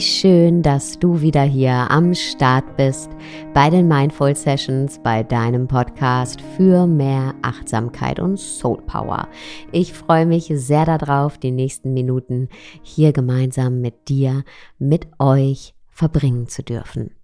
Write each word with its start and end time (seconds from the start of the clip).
schön, 0.00 0.62
dass 0.62 0.98
du 0.98 1.20
wieder 1.20 1.42
hier 1.42 1.90
am 1.90 2.14
Start 2.14 2.76
bist 2.76 3.10
bei 3.54 3.70
den 3.70 3.88
Mindful 3.88 4.34
Sessions, 4.34 4.98
bei 5.02 5.22
deinem 5.22 5.68
Podcast 5.68 6.40
für 6.56 6.86
mehr 6.86 7.34
Achtsamkeit 7.42 8.20
und 8.20 8.38
Soul 8.38 8.80
Power. 8.82 9.28
Ich 9.72 9.92
freue 9.92 10.26
mich 10.26 10.52
sehr 10.54 10.84
darauf, 10.84 11.38
die 11.38 11.50
nächsten 11.50 11.92
Minuten 11.92 12.48
hier 12.82 13.12
gemeinsam 13.12 13.80
mit 13.80 14.08
dir, 14.08 14.44
mit 14.78 15.06
euch 15.18 15.74
verbringen 15.88 16.48
zu 16.48 16.62
dürfen. 16.62 17.19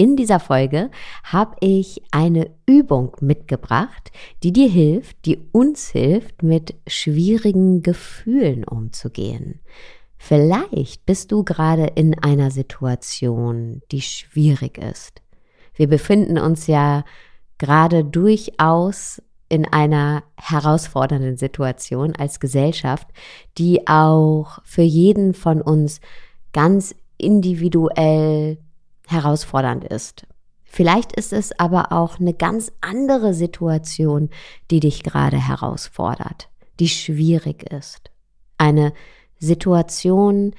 In 0.00 0.14
dieser 0.14 0.38
Folge 0.38 0.92
habe 1.24 1.56
ich 1.58 2.00
eine 2.12 2.52
Übung 2.66 3.16
mitgebracht, 3.20 4.12
die 4.44 4.52
dir 4.52 4.68
hilft, 4.68 5.26
die 5.26 5.40
uns 5.50 5.88
hilft, 5.88 6.44
mit 6.44 6.76
schwierigen 6.86 7.82
Gefühlen 7.82 8.62
umzugehen. 8.62 9.58
Vielleicht 10.16 11.04
bist 11.04 11.32
du 11.32 11.42
gerade 11.42 11.86
in 11.96 12.16
einer 12.16 12.52
Situation, 12.52 13.82
die 13.90 14.00
schwierig 14.00 14.78
ist. 14.78 15.20
Wir 15.74 15.88
befinden 15.88 16.38
uns 16.38 16.68
ja 16.68 17.04
gerade 17.58 18.04
durchaus 18.04 19.20
in 19.48 19.66
einer 19.66 20.22
herausfordernden 20.36 21.38
Situation 21.38 22.14
als 22.14 22.38
Gesellschaft, 22.38 23.08
die 23.58 23.88
auch 23.88 24.60
für 24.62 24.82
jeden 24.82 25.34
von 25.34 25.60
uns 25.60 26.00
ganz 26.52 26.94
individuell 27.16 28.58
herausfordernd 29.08 29.84
ist. 29.84 30.26
Vielleicht 30.64 31.12
ist 31.12 31.32
es 31.32 31.58
aber 31.58 31.92
auch 31.92 32.20
eine 32.20 32.34
ganz 32.34 32.70
andere 32.80 33.32
Situation, 33.32 34.28
die 34.70 34.80
dich 34.80 35.02
gerade 35.02 35.38
herausfordert, 35.38 36.50
die 36.78 36.88
schwierig 36.88 37.72
ist. 37.72 38.10
Eine 38.58 38.92
Situation, 39.38 40.54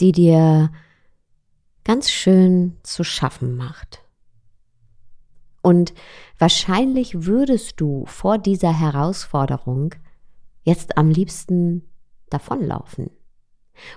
die 0.00 0.12
dir 0.12 0.70
ganz 1.84 2.10
schön 2.10 2.76
zu 2.82 3.04
schaffen 3.04 3.56
macht. 3.56 4.04
Und 5.62 5.94
wahrscheinlich 6.38 7.26
würdest 7.26 7.80
du 7.80 8.04
vor 8.06 8.38
dieser 8.38 8.78
Herausforderung 8.78 9.94
jetzt 10.62 10.98
am 10.98 11.10
liebsten 11.10 11.88
davonlaufen. 12.28 13.10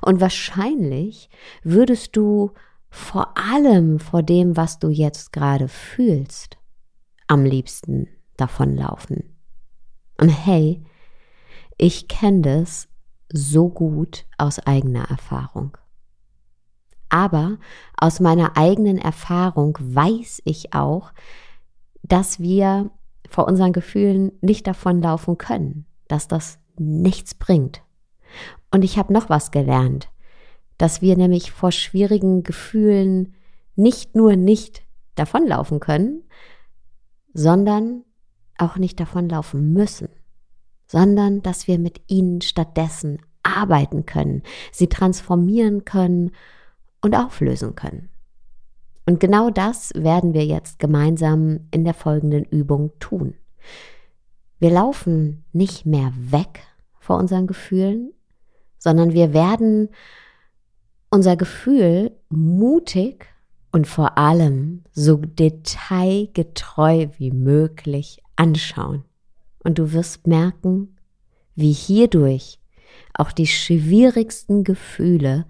Und 0.02 0.22
wahrscheinlich 0.22 1.30
würdest 1.64 2.16
du 2.16 2.52
vor 2.92 3.38
allem 3.38 4.00
vor 4.00 4.22
dem, 4.22 4.58
was 4.58 4.78
du 4.78 4.90
jetzt 4.90 5.32
gerade 5.32 5.70
fühlst, 5.70 6.58
am 7.28 7.46
liebsten 7.46 8.08
davonlaufen. 8.36 9.36
Und 10.20 10.28
hey, 10.28 10.84
ich 11.78 12.10
kenne 12.10 12.42
das 12.42 12.90
so 13.32 13.70
gut 13.70 14.26
aus 14.38 14.60
eigener 14.60 15.10
Erfahrung. 15.10 15.78
Aber 17.08 17.58
aus 17.98 18.20
meiner 18.20 18.58
eigenen 18.58 18.98
Erfahrung 18.98 19.78
weiß 19.80 20.42
ich 20.44 20.74
auch, 20.74 21.14
dass 22.04 22.40
wir 22.40 22.92
vor 23.28 23.48
unseren 23.48 23.72
Gefühlen 23.72 24.34
nicht 24.42 24.68
davonlaufen 24.68 25.38
können, 25.38 25.86
dass 26.10 26.28
das 26.28 26.60
nichts 26.78 27.36
bringt. 27.36 27.84
Und 28.70 28.84
ich 28.84 28.98
habe 28.98 29.14
noch 29.14 29.30
was 29.30 29.52
gelernt 29.52 30.11
dass 30.82 31.00
wir 31.00 31.16
nämlich 31.16 31.52
vor 31.52 31.72
schwierigen 31.72 32.42
Gefühlen 32.42 33.36
nicht 33.76 34.16
nur 34.16 34.36
nicht 34.36 34.82
davonlaufen 35.14 35.80
können, 35.80 36.24
sondern 37.36 38.04
auch 38.58 38.78
nicht 38.78 39.00
davonlaufen 39.00 39.74
müssen, 39.74 40.10
sondern 40.88 41.44
dass 41.44 41.68
wir 41.68 41.78
mit 41.78 42.02
ihnen 42.08 42.42
stattdessen 42.42 43.20
arbeiten 43.44 44.08
können, 44.08 44.42
sie 44.72 44.88
transformieren 44.88 45.86
können 45.86 46.32
und 47.02 47.16
auflösen 47.16 47.76
können. 47.76 48.10
Und 49.06 49.20
genau 49.20 49.52
das 49.52 49.92
werden 49.96 50.34
wir 50.34 50.46
jetzt 50.46 50.80
gemeinsam 50.80 51.68
in 51.70 51.84
der 51.84 51.94
folgenden 51.94 52.44
Übung 52.46 52.92
tun. 52.98 53.36
Wir 54.58 54.72
laufen 54.72 55.46
nicht 55.54 55.86
mehr 55.86 56.12
weg 56.16 56.64
vor 56.98 57.18
unseren 57.18 57.46
Gefühlen, 57.46 58.14
sondern 58.80 59.14
wir 59.14 59.32
werden 59.32 59.90
unser 61.12 61.36
Gefühl 61.36 62.18
mutig 62.30 63.28
und 63.72 63.86
vor 63.86 64.18
allem 64.18 64.84
so 64.92 65.18
detailgetreu 65.18 67.08
wie 67.18 67.32
möglich 67.32 68.22
anschauen. 68.36 69.04
Und 69.64 69.78
du 69.78 69.94
wirst 69.94 70.26
merken, 70.26 70.98
wie 71.56 71.72
hierdurch 71.74 72.60
auch 73.14 73.32
die 73.32 73.48
schwierigsten 73.48 74.64
Gefühle 74.64 75.46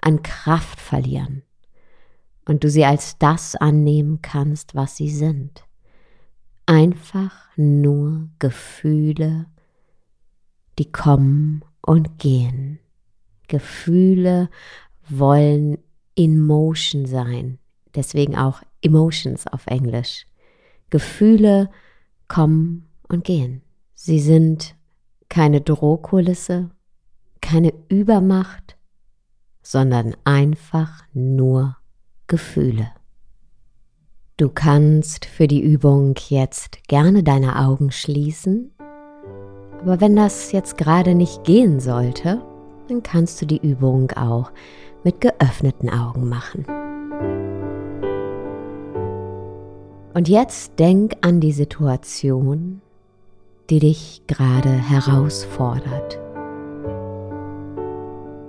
an 0.00 0.22
Kraft 0.22 0.80
verlieren 0.80 1.42
und 2.46 2.64
du 2.64 2.70
sie 2.70 2.84
als 2.84 3.18
das 3.18 3.54
annehmen 3.54 4.20
kannst, 4.22 4.74
was 4.74 4.96
sie 4.96 5.10
sind. 5.10 5.64
Einfach 6.66 7.48
nur 7.56 8.28
Gefühle, 8.38 9.46
die 10.78 10.90
kommen 10.90 11.64
und 11.82 12.18
gehen. 12.18 12.78
Gefühle 13.48 14.48
wollen 15.08 15.78
in 16.14 16.40
motion 16.40 17.06
sein. 17.06 17.58
Deswegen 17.94 18.36
auch 18.36 18.62
Emotions 18.80 19.46
auf 19.46 19.66
Englisch. 19.66 20.26
Gefühle 20.90 21.70
kommen 22.28 22.88
und 23.08 23.24
gehen. 23.24 23.62
Sie 23.94 24.20
sind 24.20 24.74
keine 25.28 25.60
Drohkulisse, 25.60 26.70
keine 27.40 27.72
Übermacht, 27.88 28.76
sondern 29.62 30.14
einfach 30.24 31.04
nur 31.12 31.76
Gefühle. 32.26 32.90
Du 34.36 34.48
kannst 34.48 35.24
für 35.24 35.46
die 35.46 35.60
Übung 35.60 36.14
jetzt 36.28 36.86
gerne 36.88 37.22
deine 37.22 37.58
Augen 37.58 37.92
schließen, 37.92 38.72
aber 39.80 40.00
wenn 40.00 40.16
das 40.16 40.52
jetzt 40.52 40.78
gerade 40.78 41.14
nicht 41.14 41.44
gehen 41.44 41.80
sollte, 41.80 42.42
dann 42.88 43.02
kannst 43.02 43.40
du 43.40 43.46
die 43.46 43.58
Übung 43.58 44.10
auch 44.12 44.50
mit 45.04 45.20
geöffneten 45.20 45.90
Augen 45.90 46.28
machen. 46.28 46.66
Und 50.14 50.28
jetzt 50.28 50.78
denk 50.78 51.14
an 51.22 51.40
die 51.40 51.52
Situation, 51.52 52.82
die 53.70 53.78
dich 53.78 54.22
gerade 54.26 54.70
herausfordert. 54.70 56.20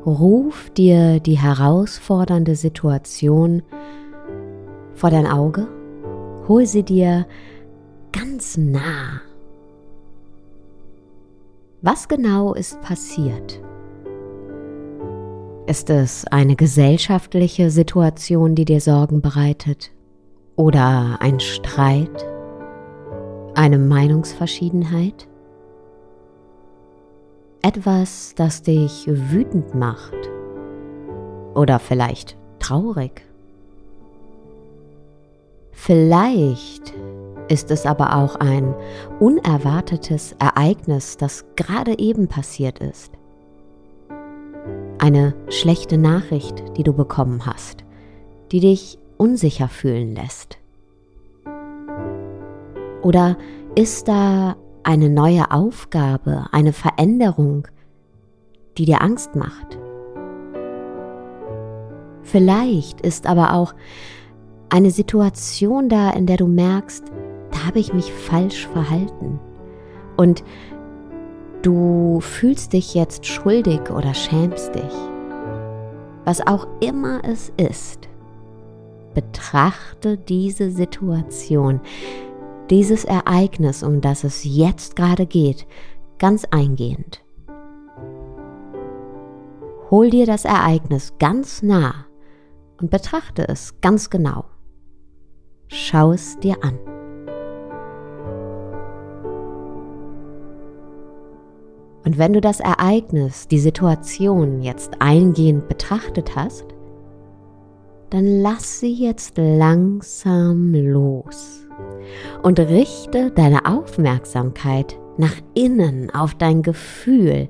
Ruf 0.05 0.69
dir 0.71 1.21
die 1.21 1.37
herausfordernde 1.37 2.55
Situation 2.55 3.63
vor 4.93 5.09
dein 5.09 5.25
Auge, 5.25 5.67
hol 6.49 6.65
sie 6.65 6.83
dir 6.83 7.25
ganz 8.11 8.57
nah. 8.57 9.21
Was 11.81 12.09
genau 12.09 12.53
ist 12.53 12.81
passiert? 12.81 13.61
Ist 15.65 15.89
es 15.89 16.27
eine 16.27 16.57
gesellschaftliche 16.57 17.69
Situation, 17.69 18.53
die 18.53 18.65
dir 18.65 18.81
Sorgen 18.81 19.21
bereitet? 19.21 19.91
Oder 20.57 21.19
ein 21.21 21.39
Streit? 21.39 22.25
Eine 23.55 23.77
Meinungsverschiedenheit? 23.77 25.29
Etwas, 27.61 28.33
das 28.35 28.63
dich 28.63 29.07
wütend 29.07 29.73
macht? 29.73 30.13
Oder 31.55 31.79
vielleicht 31.79 32.35
traurig? 32.59 33.25
Vielleicht 35.71 36.93
ist 37.47 37.71
es 37.71 37.85
aber 37.85 38.17
auch 38.17 38.35
ein 38.35 38.75
unerwartetes 39.21 40.35
Ereignis, 40.39 41.15
das 41.15 41.45
gerade 41.55 41.97
eben 41.99 42.27
passiert 42.27 42.79
ist 42.79 43.13
eine 45.03 45.33
schlechte 45.49 45.97
Nachricht, 45.97 46.63
die 46.77 46.83
du 46.83 46.93
bekommen 46.93 47.45
hast, 47.45 47.83
die 48.53 48.61
dich 48.61 48.97
unsicher 49.17 49.67
fühlen 49.67 50.15
lässt? 50.15 50.59
Oder 53.01 53.37
ist 53.75 54.07
da 54.07 54.55
eine 54.83 55.09
neue 55.09 55.51
Aufgabe, 55.51 56.45
eine 56.53 56.71
Veränderung, 56.71 57.67
die 58.77 58.85
dir 58.85 59.01
Angst 59.01 59.35
macht? 59.35 59.77
Vielleicht 62.21 63.01
ist 63.01 63.27
aber 63.27 63.55
auch 63.55 63.73
eine 64.69 64.89
Situation 64.89 65.89
da, 65.89 66.11
in 66.11 66.27
der 66.27 66.37
du 66.37 66.47
merkst, 66.47 67.03
da 67.51 67.65
habe 67.67 67.79
ich 67.79 67.93
mich 67.93 68.13
falsch 68.13 68.67
verhalten. 68.67 69.41
Und 70.15 70.45
Du 71.63 72.19
fühlst 72.21 72.73
dich 72.73 72.93
jetzt 72.93 73.25
schuldig 73.25 73.89
oder 73.89 74.13
schämst 74.13 74.75
dich. 74.75 74.93
Was 76.25 76.45
auch 76.45 76.67
immer 76.79 77.21
es 77.23 77.51
ist, 77.57 78.07
betrachte 79.15 80.17
diese 80.17 80.69
Situation, 80.69 81.81
dieses 82.69 83.03
Ereignis, 83.05 83.81
um 83.81 83.99
das 83.99 84.23
es 84.23 84.43
jetzt 84.43 84.95
gerade 84.95 85.25
geht, 85.25 85.65
ganz 86.19 86.45
eingehend. 86.51 87.23
hol 89.93 90.09
dir 90.09 90.25
das 90.25 90.43
Ereignis 90.43 91.13
ganz 91.19 91.61
nah 91.61 92.07
und 92.81 92.89
betrachte 92.89 93.47
es 93.47 93.79
ganz 93.79 94.09
genau. 94.09 94.45
Schau 95.67 96.13
es 96.13 96.39
dir 96.39 96.55
an. 96.63 96.79
Und 102.05 102.17
wenn 102.17 102.33
du 102.33 102.41
das 102.41 102.59
Ereignis, 102.59 103.47
die 103.47 103.59
Situation 103.59 104.61
jetzt 104.61 104.93
eingehend 104.99 105.67
betrachtet 105.67 106.35
hast, 106.35 106.65
dann 108.09 108.41
lass 108.41 108.79
sie 108.79 108.93
jetzt 108.93 109.37
langsam 109.37 110.73
los 110.73 111.65
und 112.43 112.59
richte 112.59 113.31
deine 113.31 113.65
Aufmerksamkeit 113.65 114.99
nach 115.17 115.35
innen 115.53 116.11
auf 116.13 116.35
dein 116.35 116.61
Gefühl, 116.61 117.49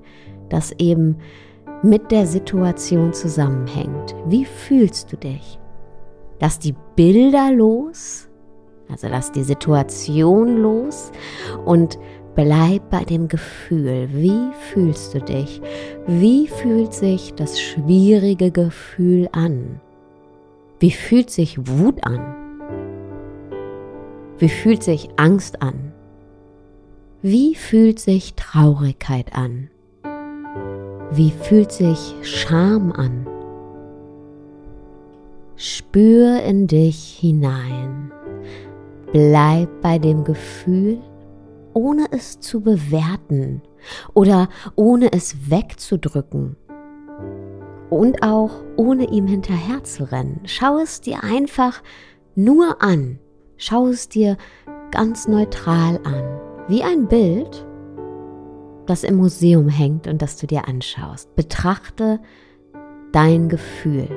das 0.50 0.72
eben 0.78 1.18
mit 1.82 2.12
der 2.12 2.26
Situation 2.26 3.12
zusammenhängt. 3.14 4.16
Wie 4.28 4.46
fühlst 4.46 5.12
du 5.12 5.18
dich? 5.18 5.60
Lass 6.40 6.60
die 6.60 6.76
Bilder 6.96 7.52
los, 7.52 8.30
also 8.90 9.08
lass 9.08 9.32
die 9.32 9.44
Situation 9.44 10.58
los 10.58 11.12
und 11.66 11.98
bleib 12.36 12.90
bei 12.90 13.04
dem 13.04 13.28
Gefühl. 13.28 14.10
Wie 14.12 14.52
fühlst 14.72 15.14
du 15.14 15.20
dich? 15.22 15.62
Wie 16.08 16.48
fühlt 16.48 16.94
sich 16.94 17.34
das 17.34 17.60
schwierige 17.60 18.52
Gefühl 18.52 19.30
an? 19.32 19.80
Wie 20.80 20.92
fühlt 20.92 21.30
sich 21.30 21.58
Wut 21.68 22.04
an? 22.04 22.36
Wie 24.40 24.50
fühlt 24.50 24.84
sich 24.84 25.10
Angst 25.18 25.62
an? 25.62 25.94
Wie 27.22 27.56
fühlt 27.56 28.00
sich 28.00 28.34
Traurigkeit 28.34 29.34
an? 29.34 29.70
Wie 31.12 31.32
fühlt 31.32 31.72
sich 31.72 32.16
Scham 32.24 32.92
an? 32.92 33.28
Spür 35.56 36.42
in 36.42 36.68
dich 36.68 37.18
hinein. 37.22 38.12
Bleib 39.14 39.70
bei 39.82 40.00
dem 40.00 40.24
Gefühl, 40.24 40.98
ohne 41.74 42.08
es 42.12 42.40
zu 42.40 42.62
bewerten 42.62 43.62
oder 44.14 44.50
ohne 44.76 45.12
es 45.12 45.50
wegzudrücken 45.50 46.56
und 47.90 48.24
auch 48.24 48.52
ohne 48.76 49.10
ihm 49.10 49.28
hinterher 49.28 49.84
zu 49.84 50.12
rennen. 50.12 50.42
Schau 50.46 50.80
es 50.80 51.02
dir 51.02 51.24
einfach 51.24 51.84
nur 52.36 52.82
an. 52.82 53.20
Schau 53.58 53.88
es 53.88 54.10
dir 54.10 54.38
ganz 54.92 55.28
neutral 55.28 56.00
an, 56.04 56.40
wie 56.68 56.84
ein 56.84 57.08
Bild, 57.08 57.66
das 58.86 59.04
im 59.04 59.16
Museum 59.16 59.70
hängt 59.70 60.08
und 60.08 60.22
das 60.22 60.38
du 60.38 60.48
dir 60.48 60.68
anschaust. 60.68 61.36
Betrachte 61.36 62.20
dein 63.12 63.48
Gefühl, 63.48 64.10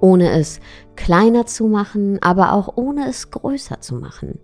ohne 0.00 0.30
es 0.30 0.60
kleiner 0.96 1.46
zu 1.46 1.68
machen, 1.68 2.18
aber 2.22 2.52
auch 2.52 2.76
ohne 2.76 3.08
es 3.08 3.30
größer 3.30 3.80
zu 3.80 3.94
machen. 3.94 4.40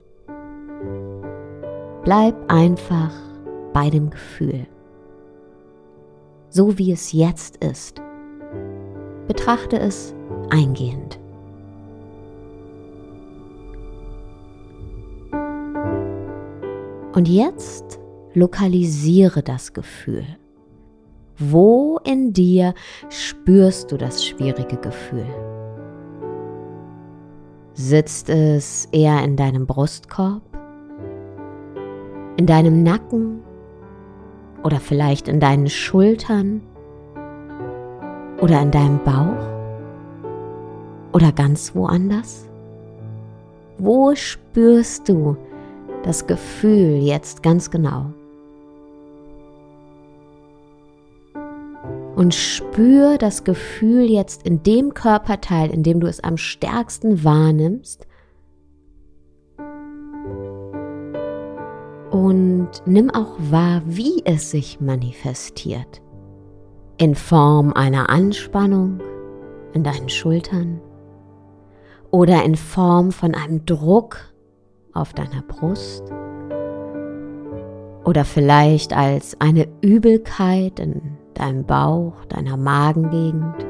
Bleib 2.04 2.34
einfach 2.50 3.12
bei 3.72 3.90
dem 3.90 4.10
Gefühl 4.10 4.66
so 6.52 6.76
wie 6.78 6.92
es 6.92 7.12
jetzt 7.12 7.56
ist. 7.64 8.00
Betrachte 9.26 9.78
es 9.78 10.14
eingehend. 10.50 11.18
Und 17.14 17.28
jetzt 17.28 17.98
lokalisiere 18.34 19.42
das 19.42 19.72
Gefühl. 19.72 20.24
Wo 21.38 21.98
in 22.04 22.32
dir 22.32 22.74
spürst 23.08 23.90
du 23.90 23.96
das 23.96 24.24
schwierige 24.24 24.76
Gefühl? 24.76 25.26
Sitzt 27.74 28.28
es 28.28 28.86
eher 28.92 29.22
in 29.24 29.36
deinem 29.36 29.66
Brustkorb? 29.66 30.51
In 32.42 32.46
deinem 32.48 32.82
Nacken? 32.82 33.44
oder 34.64 34.80
vielleicht 34.80 35.28
in 35.28 35.38
deinen 35.38 35.68
Schultern 35.68 36.60
oder 38.40 38.60
in 38.60 38.72
deinem 38.72 38.98
Bauch 39.04 39.46
oder 41.12 41.30
ganz 41.30 41.72
woanders? 41.76 42.48
Wo 43.78 44.16
spürst 44.16 45.08
du 45.08 45.36
das 46.02 46.26
Gefühl 46.26 46.98
jetzt 47.02 47.44
ganz 47.44 47.70
genau? 47.70 48.06
Und 52.16 52.34
spür 52.34 53.18
das 53.18 53.44
Gefühl 53.44 54.02
jetzt 54.02 54.44
in 54.44 54.64
dem 54.64 54.94
Körperteil, 54.94 55.70
in 55.70 55.84
dem 55.84 56.00
du 56.00 56.08
es 56.08 56.18
am 56.24 56.36
stärksten 56.36 57.22
wahrnimmst 57.22 58.08
und 62.12 62.68
nimm 62.84 63.10
auch 63.10 63.36
wahr, 63.38 63.80
wie 63.86 64.22
es 64.26 64.50
sich 64.50 64.80
manifestiert. 64.80 66.02
In 66.98 67.14
Form 67.14 67.72
einer 67.72 68.10
Anspannung 68.10 69.00
in 69.72 69.82
deinen 69.82 70.10
Schultern 70.10 70.80
oder 72.10 72.44
in 72.44 72.54
Form 72.54 73.10
von 73.12 73.34
einem 73.34 73.64
Druck 73.64 74.18
auf 74.92 75.14
deiner 75.14 75.40
Brust 75.40 76.04
oder 78.04 78.26
vielleicht 78.26 78.94
als 78.94 79.40
eine 79.40 79.66
Übelkeit 79.80 80.78
in 80.78 81.16
deinem 81.32 81.64
Bauch, 81.64 82.26
deiner 82.26 82.58
Magengegend. 82.58 83.66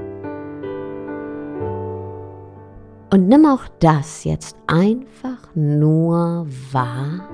Und 3.13 3.29
nimm 3.29 3.47
auch 3.47 3.69
das 3.79 4.25
jetzt 4.25 4.57
einfach 4.67 5.32
nur 5.55 6.47
wahr 6.73 7.29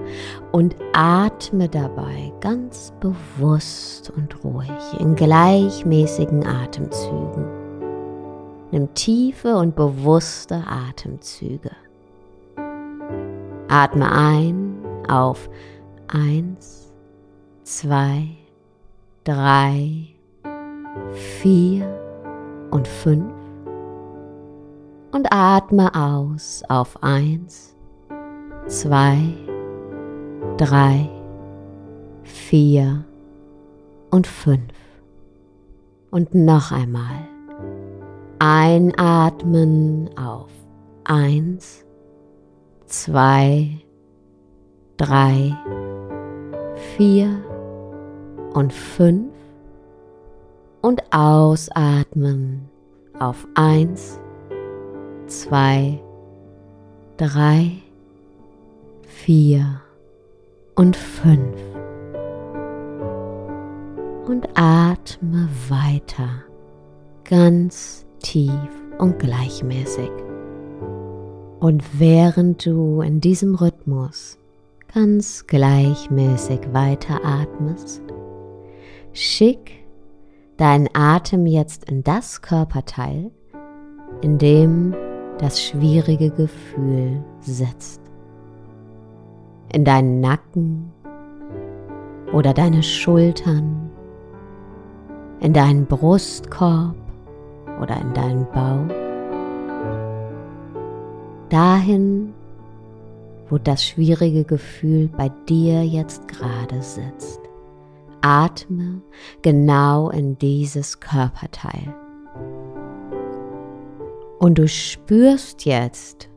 und 0.53 0.77
atme 0.93 1.69
dabei 1.69 2.33
ganz 2.41 2.93
bewusst 3.01 4.11
und 4.17 4.45
ruhig 4.45 4.69
in 4.99 5.15
gleichmäßigen 5.15 6.47
Atemzügen. 6.47 7.47
Nimm 8.71 8.93
tiefe 8.95 9.57
und 9.57 9.77
bewusste 9.77 10.63
Atemzüge. 10.67 11.71
Atme 13.69 14.11
ein 14.11 14.77
auf 15.09 15.49
eins, 16.09 16.93
zwei, 17.63 18.29
drei, 19.25 20.09
vier 21.13 21.87
und 22.71 22.87
fünf 22.87 23.33
und 25.13 25.33
atme 25.33 25.95
aus 25.95 26.63
auf 26.69 27.03
eins, 27.03 27.77
zwei, 28.69 29.17
drei, 30.59 31.09
vier 32.23 33.05
und 34.11 34.27
fünf. 34.27 34.73
Und 36.11 36.35
noch 36.35 36.71
einmal. 36.71 37.27
Einatmen 38.39 40.11
auf. 40.19 40.51
Eins, 41.05 41.85
zwei, 42.87 43.79
drei, 44.99 45.57
vier 46.97 47.43
und 48.53 48.73
fünf. 48.73 49.33
Und 50.83 51.03
ausatmen 51.11 52.69
auf. 53.19 53.47
Eins, 53.55 54.21
zwei, 55.27 56.01
drei, 57.17 57.83
vier 59.09 59.81
und 60.77 60.97
fünf. 60.97 61.59
Und 64.27 64.47
atme 64.55 65.49
weiter, 65.69 66.29
ganz 67.25 68.07
tief 68.21 68.53
und 68.99 69.19
gleichmäßig. 69.19 70.11
Und 71.59 71.83
während 71.99 72.65
du 72.65 73.01
in 73.01 73.21
diesem 73.21 73.55
Rhythmus 73.55 74.39
ganz 74.95 75.47
gleichmäßig 75.47 76.61
weiteratmest, 76.73 78.03
schick 79.13 79.85
deinen 80.59 80.89
Atem 80.93 81.47
jetzt 81.47 81.85
in 81.91 82.05
das 82.05 82.43
Körperteil, 82.43 83.31
in 84.21 84.37
dem 84.39 84.95
das 85.39 85.63
schwierige 85.63 86.31
Gefühl 86.31 87.25
sitzt. 87.41 88.08
In 89.73 89.85
deinen 89.85 90.21
Nacken 90.21 90.93
oder 92.33 92.55
deine 92.55 92.83
Schultern, 92.83 93.91
in 95.41 95.53
deinen 95.53 95.87
Brustkorb 95.87 96.97
oder 97.83 98.01
in 98.01 98.13
deinen 98.15 98.47
Bauch. 98.53 98.95
Dahin, 101.49 102.35
wo 103.49 103.59
das 103.59 103.85
schwierige 103.85 104.45
Gefühl 104.45 105.09
bei 105.09 105.31
dir 105.49 105.85
jetzt 105.85 106.29
gerade 106.29 106.83
sitzt. 106.83 107.41
atme 108.21 109.01
genau 109.43 110.11
in 110.11 110.37
dieses 110.39 111.01
Körperteil. 111.01 111.95
Und 114.39 114.59
du 114.59 114.69
spürst 114.69 115.65
jetzt, 115.65 116.29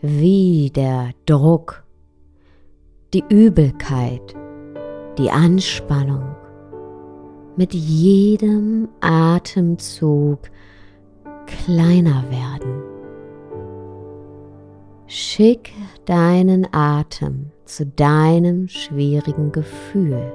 wie 0.00 0.70
der 0.74 1.10
Druck, 1.26 1.84
die 3.14 3.24
Übelkeit, 3.30 4.34
die 5.16 5.30
Anspannung 5.30 6.24
mit 7.56 7.72
jedem 7.72 8.88
Atemzug 9.00 10.40
kleiner 11.46 12.22
werden. 12.30 12.82
Schick 15.06 15.72
deinen 16.04 16.68
Atem 16.70 17.50
zu 17.64 17.86
deinem 17.86 18.68
schwierigen 18.68 19.52
Gefühl 19.52 20.32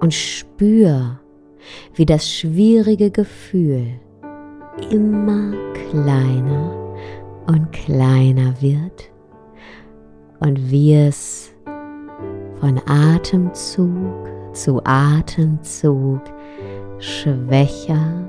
und 0.00 0.12
spür, 0.12 1.20
wie 1.94 2.06
das 2.06 2.28
schwierige 2.28 3.12
Gefühl 3.12 4.00
immer 4.90 5.52
kleiner 5.92 6.94
und 7.46 7.70
kleiner 7.70 8.60
wird 8.60 9.10
und 10.40 10.70
wie 10.70 10.94
es 10.94 11.52
von 12.60 12.80
Atemzug 12.86 14.28
zu 14.52 14.80
Atemzug 14.84 16.20
schwächer 16.98 18.28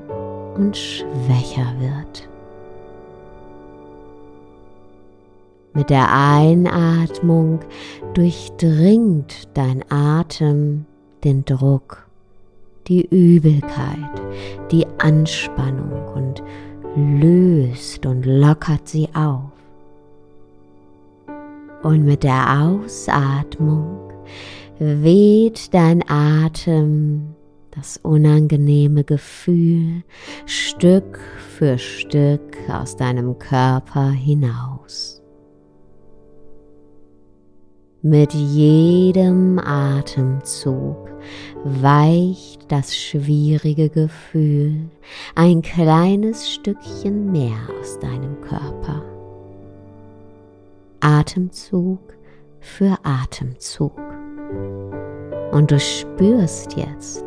und 0.56 0.76
schwächer 0.76 1.72
wird. 1.80 2.28
Mit 5.74 5.90
der 5.90 6.08
Einatmung 6.12 7.60
durchdringt 8.14 9.48
dein 9.54 9.84
Atem 9.90 10.86
den 11.24 11.44
Druck, 11.44 12.06
die 12.88 13.06
Übelkeit, 13.06 14.22
die 14.70 14.86
Anspannung 14.98 16.08
und 16.14 16.42
löst 16.96 18.06
und 18.06 18.26
lockert 18.26 18.88
sie 18.88 19.08
auf. 19.14 19.57
Und 21.82 22.04
mit 22.04 22.24
der 22.24 22.62
Ausatmung 22.62 24.12
weht 24.78 25.72
dein 25.72 26.02
Atem 26.08 27.34
das 27.70 27.98
unangenehme 27.98 29.04
Gefühl 29.04 30.02
Stück 30.46 31.20
für 31.56 31.78
Stück 31.78 32.56
aus 32.68 32.96
deinem 32.96 33.38
Körper 33.38 34.10
hinaus. 34.10 35.22
Mit 38.02 38.32
jedem 38.32 39.58
Atemzug 39.58 40.96
weicht 41.64 42.70
das 42.70 42.96
schwierige 42.96 43.88
Gefühl 43.88 44.88
ein 45.34 45.62
kleines 45.62 46.50
Stückchen 46.50 47.32
mehr 47.32 47.58
aus 47.80 47.98
deinem 47.98 48.40
Körper. 48.40 49.17
Atemzug 51.00 52.00
für 52.60 52.98
Atemzug. 53.02 53.98
Und 55.52 55.70
du 55.70 55.78
spürst 55.78 56.76
jetzt, 56.76 57.24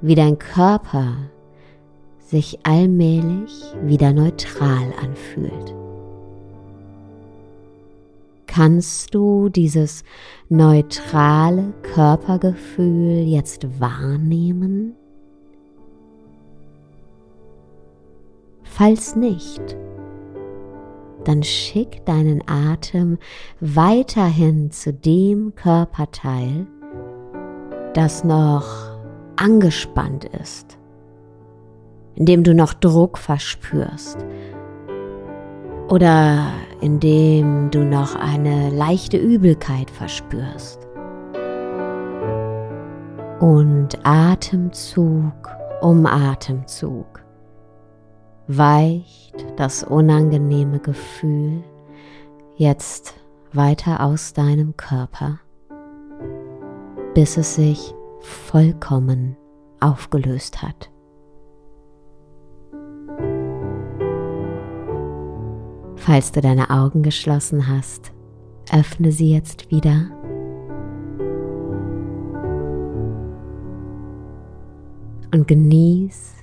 wie 0.00 0.14
dein 0.14 0.38
Körper 0.38 1.16
sich 2.18 2.58
allmählich 2.64 3.74
wieder 3.82 4.12
neutral 4.12 4.92
anfühlt. 5.02 5.74
Kannst 8.46 9.14
du 9.14 9.48
dieses 9.48 10.02
neutrale 10.48 11.72
Körpergefühl 11.82 13.22
jetzt 13.24 13.80
wahrnehmen? 13.80 14.96
Falls 18.64 19.14
nicht, 19.14 19.76
dann 21.24 21.42
schick 21.42 22.04
deinen 22.04 22.42
Atem 22.48 23.18
weiterhin 23.60 24.70
zu 24.70 24.92
dem 24.92 25.54
Körperteil, 25.54 26.66
das 27.94 28.24
noch 28.24 28.66
angespannt 29.36 30.24
ist, 30.24 30.78
in 32.14 32.26
dem 32.26 32.44
du 32.44 32.54
noch 32.54 32.74
Druck 32.74 33.18
verspürst 33.18 34.18
oder 35.88 36.52
in 36.80 37.00
dem 37.00 37.70
du 37.70 37.84
noch 37.84 38.14
eine 38.14 38.70
leichte 38.70 39.16
Übelkeit 39.16 39.90
verspürst. 39.90 40.86
Und 43.40 43.98
Atemzug 44.04 45.32
um 45.80 46.06
Atemzug 46.06 47.22
weicht 48.56 49.46
das 49.56 49.84
unangenehme 49.84 50.80
Gefühl 50.80 51.62
jetzt 52.56 53.14
weiter 53.52 54.02
aus 54.02 54.32
deinem 54.32 54.76
Körper, 54.76 55.38
bis 57.14 57.36
es 57.36 57.54
sich 57.54 57.94
vollkommen 58.20 59.36
aufgelöst 59.78 60.62
hat. 60.62 60.90
Falls 65.94 66.32
du 66.32 66.40
deine 66.40 66.70
Augen 66.70 67.04
geschlossen 67.04 67.68
hast, 67.68 68.10
öffne 68.72 69.12
sie 69.12 69.32
jetzt 69.32 69.70
wieder. 69.70 70.10
Und 75.32 75.46
genieß 75.46 76.39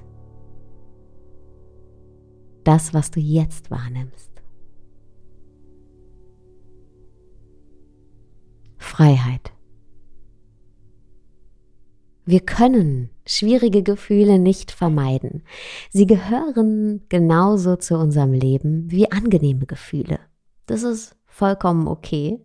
das, 2.68 2.94
was 2.94 3.12
du 3.12 3.20
jetzt 3.20 3.72
wahrnimmst. 3.72 4.30
Freiheit. 8.78 9.54
Wir 12.26 12.42
können 12.42 13.10
schwierige 13.26 13.84
Gefühle 13.84 14.38
nicht 14.38 14.72
vermeiden. 14.72 15.44
Sie 15.92 16.06
gehören 16.06 17.04
genauso 17.08 17.78
zu 17.78 17.96
unserem 17.96 18.34
Leben 18.34 18.92
wie 18.92 19.10
angenehme 19.10 19.66
Gefühle. 19.66 20.20
Das 20.66 20.84
ist 20.84 21.16
vollkommen 21.26 21.88
okay, 21.88 22.44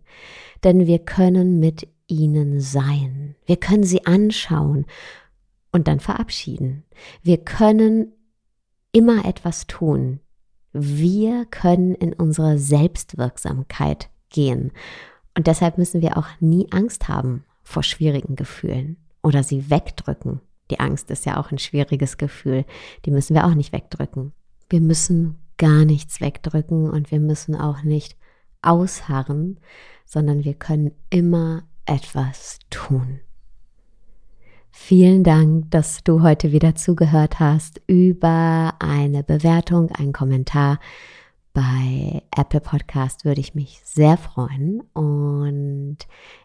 denn 0.63 0.87
wir 0.87 0.99
können 0.99 1.59
mit 1.59 1.87
ihnen 2.07 2.61
sein. 2.61 3.35
Wir 3.45 3.57
können 3.57 3.83
sie 3.83 4.05
anschauen 4.05 4.85
und 5.73 5.89
dann 5.89 5.99
verabschieden. 5.99 6.85
Wir 7.23 7.39
können 7.39 8.13
immer 8.93 9.25
etwas 9.25 9.67
tun. 9.67 10.21
Wir 10.71 11.45
können 11.45 11.93
in 11.93 12.13
unsere 12.13 12.57
Selbstwirksamkeit 12.57 14.09
gehen. 14.29 14.71
Und 15.35 15.47
deshalb 15.47 15.77
müssen 15.77 16.01
wir 16.01 16.17
auch 16.17 16.27
nie 16.39 16.71
Angst 16.71 17.09
haben 17.09 17.43
vor 17.63 17.83
schwierigen 17.83 18.35
Gefühlen 18.35 18.97
oder 19.21 19.43
sie 19.43 19.69
wegdrücken. 19.69 20.39
Die 20.71 20.79
Angst 20.79 21.11
ist 21.11 21.25
ja 21.25 21.37
auch 21.37 21.51
ein 21.51 21.59
schwieriges 21.59 22.17
Gefühl. 22.17 22.65
Die 23.05 23.11
müssen 23.11 23.35
wir 23.35 23.45
auch 23.45 23.53
nicht 23.55 23.73
wegdrücken. 23.73 24.31
Wir 24.69 24.79
müssen 24.79 25.37
gar 25.57 25.85
nichts 25.85 26.21
wegdrücken 26.21 26.89
und 26.89 27.11
wir 27.11 27.19
müssen 27.19 27.55
auch 27.55 27.83
nicht 27.83 28.15
ausharren, 28.61 29.59
sondern 30.05 30.43
wir 30.43 30.53
können 30.53 30.91
immer 31.09 31.63
etwas 31.85 32.59
tun. 32.69 33.19
Vielen 34.75 35.23
Dank, 35.23 35.69
dass 35.69 36.03
du 36.03 36.23
heute 36.23 36.51
wieder 36.51 36.73
zugehört 36.73 37.39
hast. 37.39 37.79
Über 37.85 38.73
eine 38.79 39.23
Bewertung, 39.23 39.91
einen 39.91 40.13
Kommentar 40.13 40.79
bei 41.53 42.23
Apple 42.35 42.59
Podcast 42.59 43.23
würde 43.23 43.39
ich 43.39 43.53
mich 43.53 43.81
sehr 43.85 44.17
freuen. 44.17 44.81
Und 44.93 45.99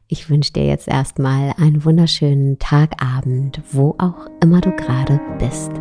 ich 0.08 0.28
wünsche 0.28 0.52
dir 0.52 0.66
jetzt 0.66 0.88
erstmal 0.88 1.54
einen 1.56 1.86
wunderschönen 1.86 2.58
Tagabend, 2.58 3.62
wo 3.72 3.96
auch 3.98 4.26
immer 4.42 4.60
du 4.60 4.76
gerade 4.76 5.18
bist. 5.38 5.72